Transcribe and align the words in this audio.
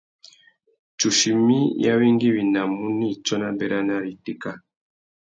Tsuchimi 0.97 1.59
i 1.83 1.85
awéngüéwinamú 1.91 2.83
nà 2.97 3.05
itsôna 3.13 3.47
béranari 3.57 4.09
itéka. 4.15 4.51